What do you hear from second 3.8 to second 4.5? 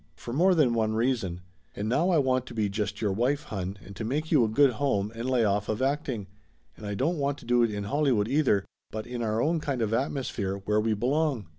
and to make you a